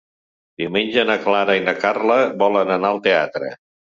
Diumenge 0.61 1.03
na 1.09 1.17
Clara 1.25 1.57
i 1.59 1.61
na 1.67 1.75
Carla 1.83 2.17
volen 2.45 2.75
anar 2.79 2.91
al 2.95 3.03
teatre. 3.09 3.53